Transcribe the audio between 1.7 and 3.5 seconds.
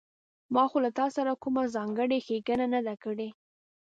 ځانګړې ښېګڼه نه ده کړې